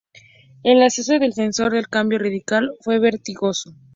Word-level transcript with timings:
El 0.63 0.81
ascenso 0.81 1.19
del 1.19 1.31
senador 1.33 1.75
en 1.75 1.83
Cambio 1.83 2.17
Radical 2.17 2.71
fue 2.79 2.97
vertiginoso. 2.97 3.75